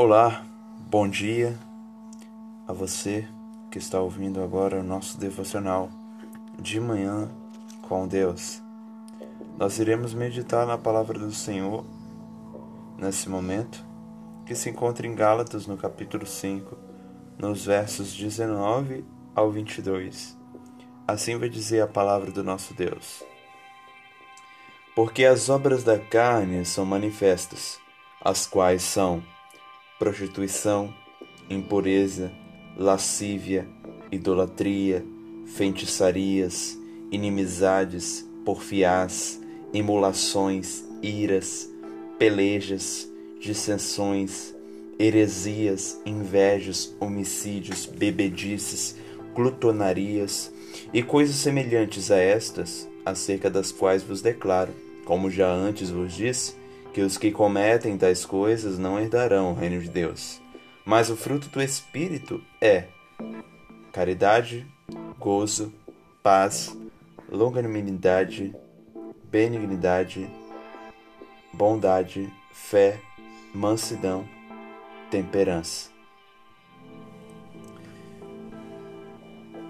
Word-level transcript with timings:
Olá, 0.00 0.46
bom 0.88 1.08
dia 1.08 1.58
a 2.68 2.72
você 2.72 3.26
que 3.68 3.78
está 3.78 4.00
ouvindo 4.00 4.40
agora 4.40 4.78
o 4.78 4.82
nosso 4.84 5.18
devocional 5.18 5.90
de 6.56 6.78
manhã 6.78 7.28
com 7.82 8.06
Deus. 8.06 8.62
Nós 9.58 9.80
iremos 9.80 10.14
meditar 10.14 10.64
na 10.68 10.78
palavra 10.78 11.18
do 11.18 11.32
Senhor 11.32 11.84
nesse 12.96 13.28
momento, 13.28 13.84
que 14.46 14.54
se 14.54 14.70
encontra 14.70 15.04
em 15.04 15.16
Gálatas 15.16 15.66
no 15.66 15.76
capítulo 15.76 16.24
5, 16.24 16.78
nos 17.36 17.66
versos 17.66 18.14
19 18.14 19.04
ao 19.34 19.50
22. 19.50 20.38
Assim 21.08 21.36
vai 21.36 21.48
dizer 21.48 21.80
a 21.80 21.88
palavra 21.88 22.30
do 22.30 22.44
nosso 22.44 22.72
Deus. 22.72 23.24
Porque 24.94 25.24
as 25.24 25.48
obras 25.48 25.82
da 25.82 25.98
carne 25.98 26.64
são 26.64 26.86
manifestas, 26.86 27.80
as 28.24 28.46
quais 28.46 28.82
são 28.82 29.24
prostituição, 29.98 30.94
impureza, 31.50 32.30
lascívia, 32.76 33.66
idolatria, 34.12 35.04
feitiçarias, 35.46 36.78
inimizades, 37.10 38.24
porfiás, 38.44 39.40
emulações, 39.72 40.84
iras, 41.02 41.68
pelejas, 42.18 43.08
dissensões, 43.40 44.54
heresias, 44.98 46.00
invejas, 46.06 46.94
homicídios, 47.00 47.86
bebedices, 47.86 48.96
glutonarias 49.34 50.52
e 50.92 51.02
coisas 51.02 51.36
semelhantes 51.36 52.10
a 52.10 52.16
estas, 52.18 52.88
acerca 53.04 53.50
das 53.50 53.72
quais 53.72 54.02
vos 54.02 54.20
declaro, 54.20 54.72
como 55.04 55.30
já 55.30 55.50
antes 55.50 55.90
vos 55.90 56.14
disse, 56.14 56.54
que 56.92 57.00
os 57.00 57.16
que 57.16 57.30
cometem 57.30 57.96
tais 57.96 58.24
coisas 58.24 58.78
não 58.78 58.98
herdarão 58.98 59.52
o 59.52 59.54
reino 59.54 59.80
de 59.80 59.88
Deus. 59.88 60.40
Mas 60.84 61.10
o 61.10 61.16
fruto 61.16 61.48
do 61.48 61.62
Espírito 61.62 62.42
é 62.60 62.84
caridade, 63.92 64.66
gozo, 65.18 65.72
paz, 66.22 66.76
longanimidade, 67.30 68.54
benignidade, 69.30 70.28
bondade, 71.52 72.32
fé, 72.52 72.98
mansidão, 73.54 74.26
temperança. 75.10 75.90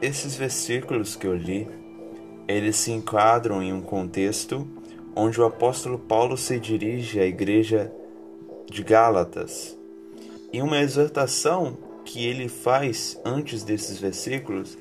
Esses 0.00 0.36
versículos 0.36 1.16
que 1.16 1.26
eu 1.26 1.34
li, 1.34 1.66
eles 2.46 2.76
se 2.76 2.92
enquadram 2.92 3.62
em 3.62 3.72
um 3.72 3.80
contexto 3.80 4.68
onde 5.16 5.40
o 5.40 5.46
apóstolo 5.46 5.98
Paulo 5.98 6.36
se 6.36 6.60
dirige 6.60 7.18
à 7.18 7.24
igreja 7.24 7.90
de 8.70 8.84
Gálatas. 8.84 9.76
E 10.52 10.60
uma 10.60 10.78
exortação 10.78 11.78
que 12.04 12.26
ele 12.26 12.48
faz 12.48 13.18
antes 13.24 13.64
desses 13.64 13.98
versículos 13.98 14.76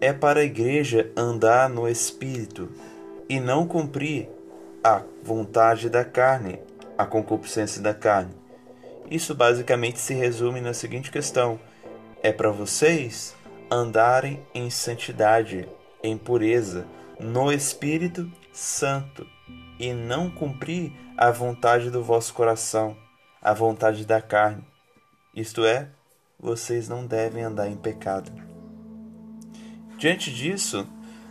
é 0.00 0.12
para 0.12 0.40
a 0.40 0.44
igreja 0.44 1.12
andar 1.14 1.68
no 1.68 1.86
espírito 1.86 2.70
e 3.28 3.38
não 3.38 3.66
cumprir 3.66 4.28
a 4.82 5.02
vontade 5.22 5.90
da 5.90 6.04
carne, 6.04 6.58
a 6.96 7.04
concupiscência 7.04 7.82
da 7.82 7.92
carne. 7.92 8.34
Isso 9.10 9.34
basicamente 9.34 10.00
se 10.00 10.14
resume 10.14 10.62
na 10.62 10.72
seguinte 10.72 11.10
questão: 11.10 11.60
é 12.22 12.32
para 12.32 12.50
vocês 12.50 13.34
andarem 13.70 14.40
em 14.54 14.70
santidade, 14.70 15.68
em 16.02 16.16
pureza, 16.16 16.86
no 17.20 17.52
Espírito 17.52 18.30
Santo 18.52 19.33
e 19.78 19.92
não 19.92 20.30
cumprir 20.30 20.92
a 21.16 21.30
vontade 21.30 21.90
do 21.90 22.02
vosso 22.02 22.34
coração, 22.34 22.96
a 23.40 23.52
vontade 23.52 24.04
da 24.04 24.20
carne. 24.20 24.64
Isto 25.34 25.64
é, 25.64 25.88
vocês 26.38 26.88
não 26.88 27.06
devem 27.06 27.44
andar 27.44 27.68
em 27.68 27.76
pecado. 27.76 28.30
Diante 29.98 30.32
disso, 30.32 30.86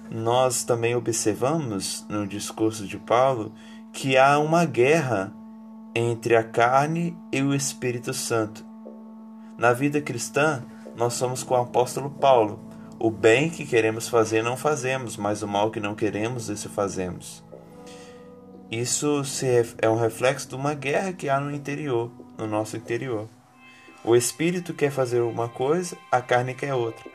nós 0.10 0.64
também 0.64 0.96
observamos 0.96 2.06
no 2.10 2.28
discurso 2.28 2.88
de 2.88 2.98
Paulo 2.98 3.54
que 3.92 4.18
há 4.18 4.40
uma 4.40 4.66
guerra 4.66 5.34
entre 5.96 6.36
a 6.36 6.44
carne 6.44 7.16
e 7.32 7.42
o 7.42 7.54
Espírito 7.54 8.14
Santo. 8.14 8.66
Na 9.58 9.72
vida 9.74 10.02
cristã, 10.02 10.64
nós 10.96 11.14
somos 11.14 11.44
com 11.44 11.54
o 11.54 11.62
apóstolo 11.62 12.10
Paulo. 12.10 12.60
O 13.00 13.12
bem 13.12 13.50
que 13.50 13.66
queremos 13.66 14.08
fazer 14.08 14.42
não 14.42 14.58
fazemos, 14.58 15.18
mas 15.18 15.44
o 15.44 15.48
mal 15.48 15.70
que 15.70 15.80
não 15.80 15.94
queremos, 15.94 16.50
esse 16.50 16.68
fazemos. 16.68 17.43
Isso 18.74 19.22
é 19.78 19.88
um 19.88 19.96
reflexo 19.96 20.50
de 20.50 20.56
uma 20.56 20.74
guerra 20.74 21.14
que 21.14 21.30
há 21.30 21.40
no 21.40 21.54
interior, 21.54 22.10
no 22.36 22.48
nosso 22.48 22.76
interior. 22.76 23.30
O 24.04 24.16
espírito 24.16 24.74
quer 24.74 24.90
fazer 24.90 25.22
uma 25.22 25.48
coisa, 25.48 25.96
a 26.12 26.20
carne 26.20 26.56
quer 26.56 26.74
outra. 26.74 27.06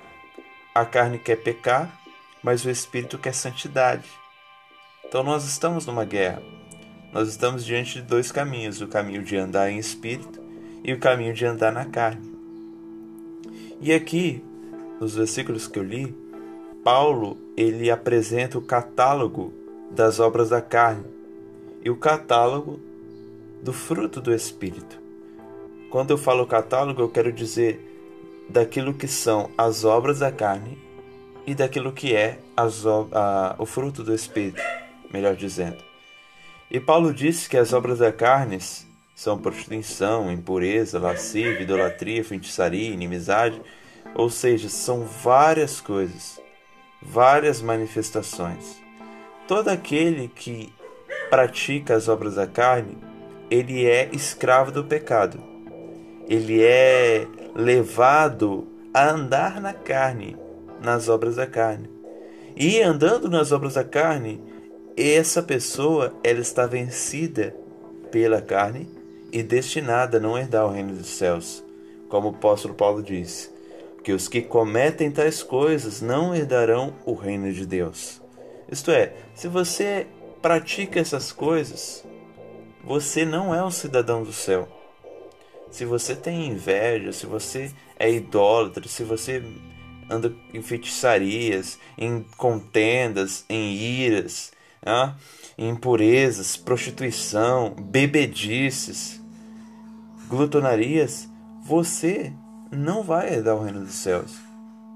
A 0.73 0.85
carne 0.85 1.19
quer 1.19 1.35
pecar, 1.35 2.01
mas 2.45 2.65
o 2.65 2.71
espírito 2.71 3.19
quer 3.19 3.35
santidade. 3.35 4.09
Então 5.05 5.25
nós 5.25 5.45
estamos 5.45 5.85
numa 5.85 6.05
guerra. 6.05 6.41
Nós 7.13 7.29
estamos 7.29 7.65
diante 7.65 7.95
de 7.95 8.03
dois 8.03 8.31
caminhos: 8.31 8.81
o 8.81 8.87
caminho 8.87 9.25
de 9.25 9.37
andar 9.37 9.69
em 9.69 9.79
espírito 9.79 10.41
e 10.85 10.93
o 10.93 11.01
caminho 11.01 11.35
de 11.35 11.45
andar 11.45 11.73
na 11.73 11.87
carne. 11.87 12.39
E 13.81 13.93
aqui, 13.93 14.45
nos 15.01 15.17
versículos 15.17 15.67
que 15.67 15.81
eu 15.81 15.83
li, 15.83 16.17
Paulo 16.85 17.37
ele 17.57 17.91
apresenta 17.91 18.57
o 18.57 18.63
catálogo 18.63 19.53
das 19.91 20.21
obras 20.21 20.51
da 20.51 20.61
carne 20.61 21.18
e 21.83 21.91
o 21.91 21.97
catálogo 21.97 22.81
do 23.63 23.73
fruto 23.73 24.21
do 24.21 24.35
Espírito. 24.35 24.99
Quando 25.91 26.11
eu 26.11 26.19
falo 26.19 26.47
catálogo, 26.47 27.01
eu 27.01 27.09
quero 27.09 27.33
dizer 27.33 27.85
daquilo 28.49 28.95
que 28.95 29.09
são 29.09 29.51
as 29.57 29.85
obras 29.85 30.19
da 30.21 30.31
carne 30.31 30.79
e 31.47 31.55
daquilo 31.55 31.93
que 31.93 32.15
é 32.15 32.39
as, 32.57 32.85
a, 32.87 33.57
o 33.59 33.67
fruto 33.67 34.03
do 34.03 34.15
Espírito, 34.15 34.63
melhor 35.13 35.35
dizendo. 35.35 35.79
E 36.71 36.79
Paulo 36.79 37.13
disse 37.13 37.49
que 37.49 37.57
as 37.57 37.73
obras 37.73 38.01
da 38.01 38.13
carne 38.13 38.59
são 39.15 39.39
prostituição, 39.39 40.31
impureza, 40.31 40.99
lascívia, 40.99 41.63
idolatria, 41.63 42.23
feitiçaria, 42.23 42.91
inimizade, 42.91 43.61
ou 44.15 44.29
seja, 44.29 44.69
são 44.69 45.05
várias 45.05 45.81
coisas, 45.81 46.41
várias 47.03 47.63
manifestações. 47.63 48.81
Todo 49.47 49.69
aquele 49.69 50.29
que 50.29 50.73
pratica 51.31 51.95
as 51.95 52.09
obras 52.09 52.35
da 52.35 52.47
carne, 52.47 52.99
ele 53.51 53.87
é 53.87 54.09
escravo 54.13 54.71
do 54.71 54.85
pecado. 54.85 55.43
Ele 56.29 56.63
é 56.63 57.27
levado 57.55 58.67
a 58.93 59.11
andar 59.11 59.61
na 59.61 59.73
carne, 59.73 60.37
nas 60.83 61.09
obras 61.09 61.37
da 61.37 61.47
carne. 61.47 61.89
E 62.57 62.83
andando 62.83 63.29
nas 63.29 63.53
obras 63.53 63.75
da 63.75 63.85
carne, 63.85 64.43
essa 64.97 65.43
pessoa 65.43 66.13
ela 66.25 66.41
está 66.41 66.67
vencida 66.67 67.55
pela 68.11 68.43
carne 68.43 68.89
e 69.33 69.43
destinada 69.43 70.17
a 70.19 70.21
não 70.21 70.37
herdar 70.37 70.67
o 70.67 70.73
reino 70.73 70.95
dos 70.95 71.09
céus, 71.09 71.65
como 72.09 72.29
o 72.29 72.31
apóstolo 72.31 72.75
Paulo 72.75 73.03
diz, 73.03 73.53
que 74.03 74.13
os 74.13 74.27
que 74.27 74.43
cometem 74.43 75.11
tais 75.11 75.43
coisas 75.43 76.01
não 76.01 76.35
herdarão 76.35 76.95
o 77.05 77.15
reino 77.15 77.53
de 77.53 77.65
Deus. 77.65 78.21
Isto 78.71 78.91
é, 78.91 79.13
se 79.35 79.49
você 79.49 80.07
pratica 80.41 81.01
essas 81.01 81.33
coisas, 81.33 82.05
você 82.85 83.25
não 83.25 83.55
é 83.55 83.65
um 83.65 83.71
cidadão 83.71 84.23
do 84.23 84.33
céu. 84.33 84.69
Se 85.71 85.85
você 85.85 86.17
tem 86.17 86.47
inveja, 86.47 87.13
se 87.13 87.27
você 87.27 87.71
é 87.99 88.11
idólatra, 88.11 88.89
se 88.89 89.05
você 89.05 89.43
anda 90.09 90.35
em 90.55 90.63
feitiçarias, 90.63 91.79
em 91.97 92.23
contendas, 92.37 93.45
em 93.49 93.75
iras, 93.75 94.53
né? 94.83 95.15
em 95.57 95.69
impurezas, 95.69 96.57
prostituição, 96.57 97.75
bebedices, 97.79 99.21
glutonarias, 100.29 101.29
você 101.63 102.33
não 102.71 103.03
vai 103.03 103.35
herdar 103.35 103.57
o 103.57 103.65
reino 103.65 103.81
dos 103.81 103.95
céus, 103.95 104.35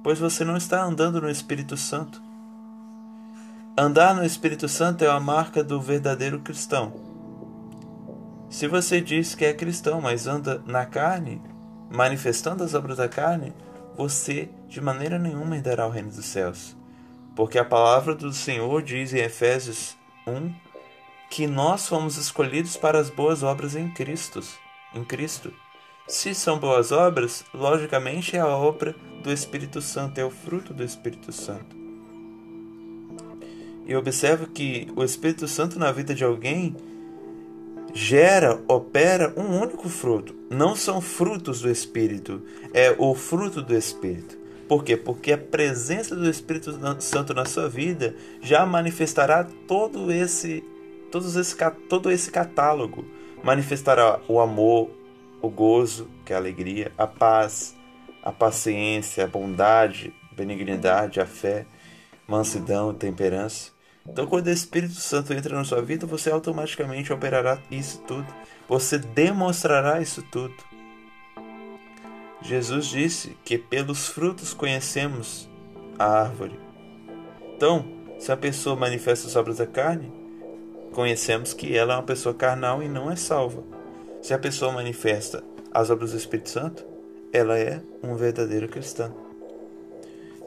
pois 0.03 0.19
você 0.19 0.45
não 0.45 0.57
está 0.57 0.83
andando 0.83 1.21
no 1.21 1.31
Espírito 1.31 1.77
Santo. 1.77 2.23
Andar 3.77 4.15
no 4.15 4.23
Espírito 4.23 4.69
Santo 4.69 5.03
é 5.03 5.09
a 5.09 5.19
marca 5.19 5.65
do 5.65 5.81
verdadeiro 5.81 6.41
cristão. 6.41 6.93
Se 8.51 8.69
você 8.69 9.01
diz 9.01 9.35
que 9.35 9.47
é 9.47 9.55
cristão, 9.55 9.99
mas 9.99 10.27
anda 10.27 10.63
na 10.67 10.85
carne, 10.85 11.41
manifestando 11.91 12.63
as 12.63 12.75
obras 12.75 12.99
da 12.99 13.09
carne, 13.09 13.55
você 13.97 14.51
de 14.69 14.79
maneira 14.79 15.19
nenhuma 15.19 15.57
herdará 15.57 15.87
o 15.87 15.91
reino 15.91 16.11
dos 16.11 16.27
céus. 16.27 16.77
Porque 17.35 17.59
a 17.59 17.65
palavra 17.65 18.15
do 18.15 18.31
Senhor 18.31 18.83
diz 18.83 19.15
em 19.15 19.21
Efésios 19.21 19.97
1 20.27 20.53
que 21.31 21.47
nós 21.47 21.89
fomos 21.89 22.19
escolhidos 22.19 22.77
para 22.77 22.99
as 22.99 23.09
boas 23.09 23.43
obras 23.43 23.75
em 23.75 23.89
Cristo, 23.89 24.43
em 24.95 25.03
Cristo. 25.03 25.51
Se 26.07 26.35
são 26.35 26.59
boas 26.59 26.93
obras, 26.93 27.43
logicamente 27.55 28.37
é 28.37 28.41
a 28.41 28.49
obra 28.49 28.95
do 29.23 29.33
Espírito 29.33 29.81
Santo, 29.81 30.19
é 30.19 30.25
o 30.27 30.31
fruto 30.31 30.75
do 30.75 30.85
Espírito 30.85 31.33
Santo. 31.33 31.82
E 33.87 33.97
observo 33.97 34.47
que 34.47 34.89
o 34.95 35.03
Espírito 35.03 35.49
Santo 35.49 35.79
na 35.79 35.91
vida 35.91 36.15
de 36.15 36.25
alguém 36.25 36.77
gera, 37.93 38.61
opera 38.69 39.33
um 39.37 39.61
único 39.61 39.89
fruto. 39.89 40.35
Não 40.51 40.75
são 40.75 41.01
frutos 41.01 41.61
do 41.61 41.71
Espírito, 41.71 42.43
é 42.73 42.95
o 42.99 43.15
fruto 43.15 43.61
do 43.63 43.77
Espírito. 43.77 44.39
Por 44.69 44.85
quê? 44.85 44.97
Porque 44.97 45.33
a 45.33 45.39
presença 45.39 46.17
do 46.17 46.29
Espírito 46.29 46.73
Santo 47.01 47.35
na 47.35 47.45
sua 47.45 47.69
vida 47.69 48.15
já 48.41 48.65
manifestará 48.65 49.47
todo 49.67 50.11
esse, 50.11 50.65
todos 51.11 51.37
esse, 51.37 51.57
todo 51.89 52.11
esse 52.11 52.31
catálogo. 52.31 53.05
Manifestará 53.43 54.21
o 54.29 54.41
amor, 54.41 54.91
o 55.43 55.51
gozo, 55.51 56.09
que 56.25 56.33
é 56.33 56.37
a 56.37 56.39
alegria, 56.39 56.93
a 56.97 57.07
paz, 57.07 57.77
a 58.23 58.33
paciência, 58.33 59.25
a 59.25 59.27
bondade, 59.27 60.15
a 60.31 60.35
benignidade, 60.35 61.21
a 61.21 61.27
fé, 61.27 61.67
mansidão, 62.33 62.95
temperança. 62.95 63.71
Então, 64.09 64.27
quando 64.27 64.47
o 64.47 64.51
Espírito 64.51 64.95
Santo 64.95 65.35
entra 65.35 65.55
na 65.55 65.65
sua 65.65 65.83
vida, 65.83 66.07
você 66.07 66.31
automaticamente 66.31 67.13
operará 67.13 67.61
isso 67.71 68.01
tudo. 68.07 68.27
Você 68.67 68.99
demonstrará 68.99 70.01
isso 70.01 70.23
tudo. 70.23 70.55
Jesus 72.41 72.87
disse 72.87 73.37
que 73.45 73.59
pelos 73.59 74.09
frutos 74.09 74.55
conhecemos 74.55 75.49
a 75.99 76.07
árvore. 76.07 76.59
Então, 77.55 77.85
se 78.19 78.33
a 78.33 78.37
pessoa 78.37 78.75
manifesta 78.75 79.29
as 79.29 79.37
obras 79.37 79.59
da 79.59 79.67
carne, 79.67 80.11
conhecemos 80.93 81.53
que 81.53 81.77
ela 81.77 81.93
é 81.93 81.97
uma 81.97 82.03
pessoa 82.03 82.35
carnal 82.35 82.83
e 82.83 82.89
não 82.89 83.11
é 83.11 83.15
salva. 83.15 83.63
Se 84.23 84.33
a 84.33 84.39
pessoa 84.39 84.73
manifesta 84.73 85.45
as 85.71 85.91
obras 85.91 86.13
do 86.13 86.17
Espírito 86.17 86.49
Santo, 86.49 86.85
ela 87.33 87.59
é 87.59 87.81
um 88.03 88.17
verdadeiro 88.17 88.69
cristão. 88.69 89.15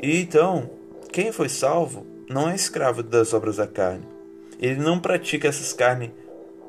E 0.01 0.19
então, 0.19 0.69
quem 1.15 1.31
foi 1.31 1.47
salvo 1.47 2.05
não 2.29 2.49
é 2.49 2.55
escravo 2.55 3.01
das 3.01 3.33
obras 3.33 3.55
da 3.55 3.65
carne. 3.65 4.05
Ele 4.59 4.81
não 4.81 4.99
pratica 4.99 5.47
essas 5.47 5.71
carnes 5.71 6.11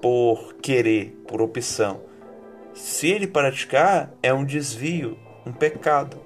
por 0.00 0.54
querer, 0.62 1.16
por 1.26 1.42
opção. 1.42 2.00
Se 2.72 3.08
ele 3.08 3.26
praticar, 3.26 4.14
é 4.22 4.32
um 4.32 4.44
desvio, 4.44 5.18
um 5.44 5.52
pecado. 5.52 6.22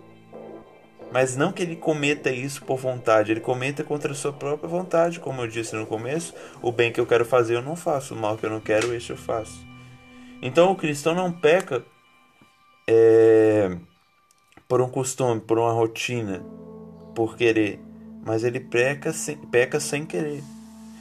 Mas 1.11 1.35
não 1.35 1.51
que 1.51 1.63
ele 1.63 1.77
cometa 1.77 2.31
isso 2.31 2.63
por 2.63 2.77
vontade, 2.77 3.33
ele 3.33 3.41
cometa 3.41 3.83
contra 3.83 4.13
a 4.13 4.15
sua 4.15 4.35
própria 4.35 4.69
vontade, 4.69 5.19
como 5.19 5.41
eu 5.41 5.49
disse 5.49 5.75
no 5.75 5.87
começo: 5.87 6.35
o 6.61 6.71
bem 6.71 6.93
que 6.93 7.01
eu 7.01 7.07
quero 7.07 7.25
fazer 7.25 7.55
eu 7.55 7.63
não 7.63 7.75
faço, 7.75 8.13
o 8.13 8.19
mal 8.19 8.37
que 8.37 8.45
eu 8.45 8.51
não 8.51 8.61
quero, 8.61 8.95
este 8.95 9.13
eu 9.13 9.17
faço. 9.17 9.67
Então 10.43 10.71
o 10.71 10.77
cristão 10.77 11.15
não 11.15 11.33
peca 11.33 11.83
é, 12.87 13.75
por 14.69 14.83
um 14.83 14.91
costume, 14.91 15.41
por 15.41 15.59
uma 15.59 15.73
rotina, 15.73 16.45
por 17.15 17.35
querer 17.35 17.89
mas 18.25 18.45
ele 18.45 18.61
peca 18.61 19.13
sem, 19.13 19.37
peca 19.37 19.81
sem 19.81 20.05
querer. 20.05 20.43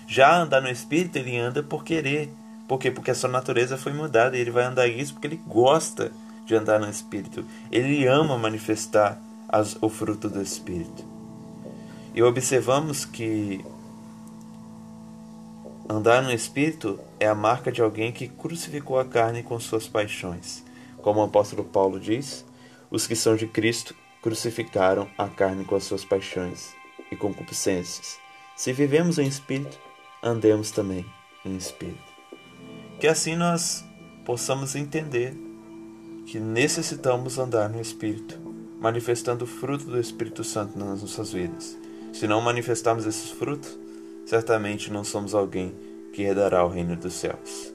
Já 0.07 0.41
andar 0.41 0.61
no 0.61 0.69
espírito, 0.69 1.17
ele 1.17 1.37
anda 1.37 1.61
por 1.61 1.83
querer. 1.83 2.33
Por 2.67 2.79
quê? 2.79 2.89
Porque 2.89 3.11
a 3.11 3.15
sua 3.15 3.29
natureza 3.29 3.77
foi 3.77 3.93
mudada 3.93 4.37
e 4.37 4.41
ele 4.41 4.51
vai 4.51 4.63
andar 4.63 4.87
isso 4.87 5.13
porque 5.13 5.27
ele 5.27 5.41
gosta 5.45 6.11
de 6.45 6.55
andar 6.55 6.79
no 6.79 6.89
espírito. 6.89 7.45
Ele 7.71 8.07
ama 8.07 8.37
manifestar 8.37 9.21
as, 9.47 9.77
o 9.81 9.89
fruto 9.89 10.29
do 10.29 10.41
espírito. 10.41 11.03
E 12.13 12.23
observamos 12.23 13.05
que 13.05 13.63
andar 15.87 16.23
no 16.23 16.31
espírito 16.31 16.99
é 17.19 17.27
a 17.27 17.35
marca 17.35 17.71
de 17.71 17.81
alguém 17.81 18.11
que 18.11 18.27
crucificou 18.27 18.99
a 18.99 19.05
carne 19.05 19.43
com 19.43 19.59
suas 19.59 19.87
paixões. 19.87 20.63
Como 21.01 21.19
o 21.19 21.23
apóstolo 21.23 21.63
Paulo 21.63 21.99
diz, 21.99 22.45
os 22.89 23.05
que 23.05 23.15
são 23.15 23.35
de 23.35 23.45
Cristo 23.45 23.95
crucificaram 24.21 25.07
a 25.17 25.27
carne 25.27 25.63
com 25.63 25.75
as 25.75 25.83
suas 25.83 26.03
paixões 26.03 26.78
e 27.11 27.15
concupiscências. 27.15 28.19
Se 28.55 28.73
vivemos 28.73 29.17
em 29.17 29.27
espírito, 29.27 29.79
andemos 30.21 30.71
também 30.71 31.05
em 31.45 31.55
espírito. 31.55 31.97
Que 32.99 33.07
assim 33.07 33.35
nós 33.35 33.85
possamos 34.25 34.75
entender 34.75 35.33
que 36.25 36.39
necessitamos 36.39 37.39
andar 37.39 37.69
no 37.69 37.81
espírito, 37.81 38.39
manifestando 38.79 39.45
o 39.45 39.47
fruto 39.47 39.85
do 39.85 39.99
Espírito 39.99 40.43
Santo 40.43 40.77
nas 40.77 41.01
nossas 41.01 41.31
vidas. 41.31 41.77
Se 42.13 42.27
não 42.27 42.41
manifestarmos 42.41 43.05
esses 43.05 43.31
frutos, 43.31 43.77
certamente 44.25 44.91
não 44.91 45.03
somos 45.03 45.33
alguém 45.33 45.73
que 46.13 46.23
herdará 46.23 46.63
o 46.65 46.69
reino 46.69 46.95
dos 46.95 47.13
céus. 47.13 47.73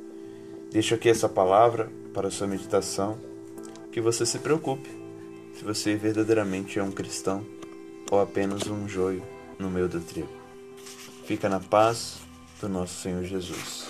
Deixo 0.70 0.94
aqui 0.94 1.08
essa 1.08 1.28
palavra 1.28 1.90
para 2.12 2.28
a 2.28 2.30
sua 2.30 2.46
meditação, 2.46 3.18
que 3.90 4.00
você 4.00 4.24
se 4.26 4.38
preocupe 4.38 4.88
se 5.54 5.64
você 5.64 5.94
verdadeiramente 5.94 6.78
é 6.78 6.82
um 6.82 6.90
cristão 6.90 7.44
ou 8.10 8.20
apenas 8.20 8.66
um 8.66 8.88
joio 8.88 9.22
no 9.58 9.70
meio 9.70 9.88
do 9.88 10.00
trigo. 10.00 10.28
Fica 11.26 11.48
na 11.48 11.60
paz 11.60 12.18
do 12.60 12.68
nosso 12.68 13.00
Senhor 13.00 13.24
Jesus. 13.24 13.88